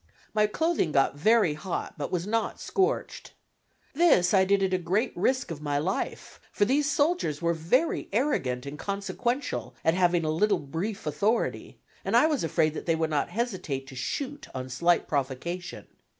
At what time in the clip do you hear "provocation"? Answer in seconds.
15.07-15.85